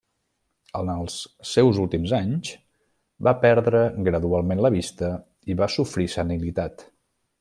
En 0.77 0.87
els 0.93 1.17
seus 1.49 1.81
últims 1.83 2.15
anys, 2.19 2.49
va 3.27 3.35
perdre 3.43 3.83
gradualment 4.09 4.65
la 4.67 4.73
vista 4.77 5.11
i 5.53 5.59
va 5.61 5.69
sofrir 5.77 6.09
senilitat. 6.17 6.85